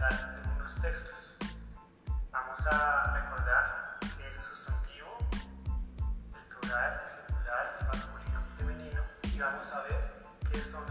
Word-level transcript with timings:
analizar 0.00 0.40
algunos 0.44 0.74
textos. 0.80 1.36
Vamos 2.32 2.66
a 2.66 3.12
recordar 3.14 3.98
que 4.00 4.28
es 4.28 4.36
un 4.36 4.42
sustantivo, 4.42 5.18
el 5.32 6.58
plural, 6.58 7.00
el 7.02 7.08
singular, 7.08 7.76
el 7.80 7.86
masculino, 7.86 8.38
el 8.38 8.56
femenino, 8.56 9.02
y 9.24 9.38
vamos 9.38 9.72
a 9.72 9.82
ver 9.82 10.22
qué 10.50 10.60
son 10.60 10.89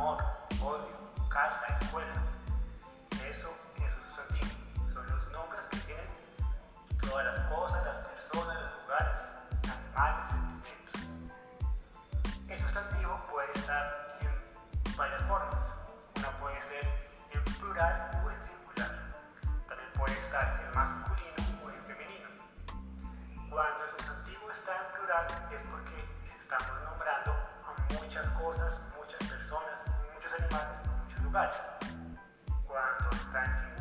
amor, 0.00 0.18
odio, 0.62 1.28
casa, 1.28 1.60
escuela. 1.78 2.14
Eso 3.28 3.50
es 3.84 3.92
sustantivo. 3.92 4.50
Son 4.94 5.06
los 5.06 5.30
nombres 5.30 5.60
que 5.70 5.76
tienen 5.78 6.06
todas 6.98 7.26
las 7.26 7.38
cosas, 7.48 7.84
las 7.84 7.96
personas, 8.08 8.56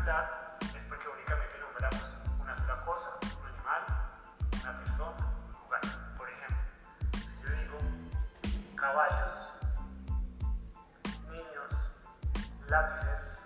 es 0.09 0.83
porque 0.85 1.07
únicamente 1.07 1.59
nombramos 1.59 2.01
una 2.41 2.55
sola 2.55 2.83
cosa, 2.83 3.11
un 3.21 3.47
animal, 3.47 3.83
una 4.63 4.79
persona, 4.79 5.17
un 5.45 5.51
lugar. 5.63 5.81
Por 6.17 6.27
ejemplo, 6.27 6.57
si 7.13 7.43
yo 7.43 7.49
digo 7.51 7.77
caballos, 8.75 9.53
niños, 11.27 11.91
lápices, 12.67 13.38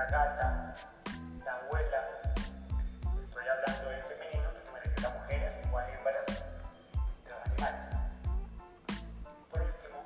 la 0.00 0.06
gata, 0.06 0.74
la 1.44 1.52
abuela. 1.56 2.00
Estoy 3.18 3.44
hablando 3.46 3.90
en 3.92 4.02
femenino 4.06 4.48
porque 4.54 4.70
me 4.72 4.80
refiero 4.80 5.10
a 5.10 5.12
mujeres, 5.20 5.58
no 5.70 5.76
a 5.76 5.88
hembras 5.90 6.26
de 6.26 7.30
los 7.30 7.40
animales. 7.44 7.86
Por 9.50 9.60
último, 9.60 10.02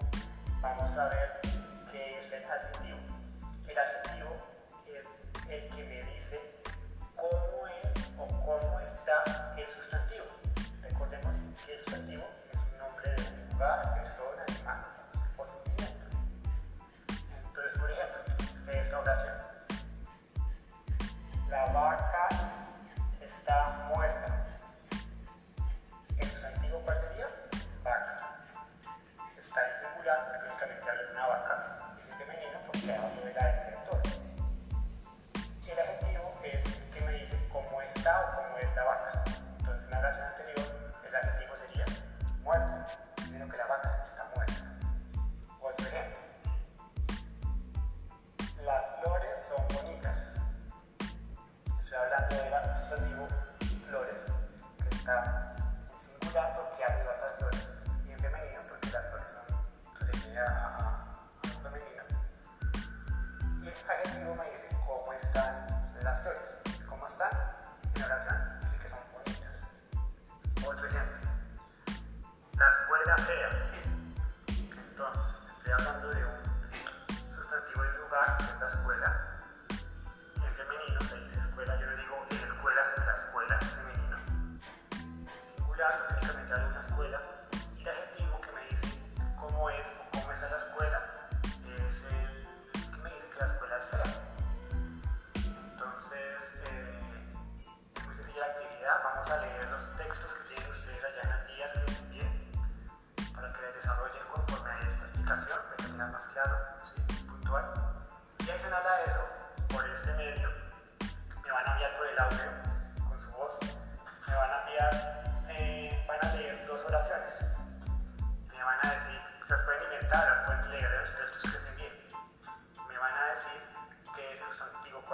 vamos 0.61 0.97
a 0.99 1.09
ver 1.11 1.41
qué 1.93 2.19
es 2.19 2.33
el 2.33 2.43
adjetivo. 2.45 2.99
El 3.69 3.79
adjetivo 3.79 4.24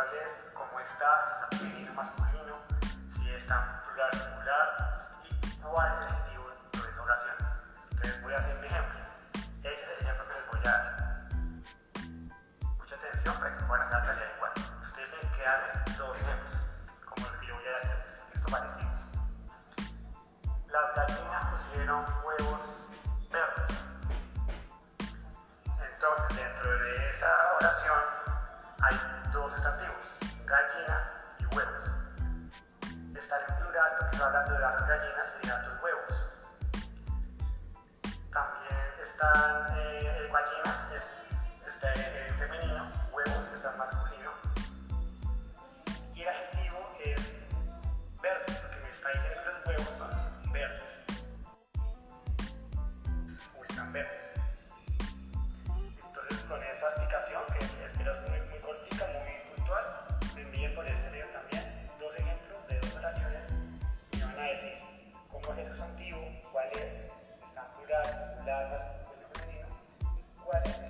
cuál 0.01 0.17
es, 0.25 0.51
cómo 0.55 0.81
está 0.81 1.49
femenino, 1.51 1.93
masculino, 1.93 2.57
si 3.13 3.31
está 3.35 3.83
plural, 3.85 4.11
singular 4.11 5.11
y 5.43 5.51
cuál 5.61 5.93
es 5.93 5.99
el 5.99 6.05
adjetivo 6.07 6.49
de 6.73 6.91
esa 6.91 7.03
oración. 7.03 7.37
Entonces 7.91 8.23
voy 8.23 8.33
a 8.33 8.37
hacer 8.39 8.57
un 8.57 8.65
ejemplo. 8.65 8.90
empezó 34.11 34.25
hablando 34.25 34.55
de 34.55 34.61
las 34.61 34.87
gallinas 34.87 35.35
las 68.45 68.87
cuales 70.45 70.90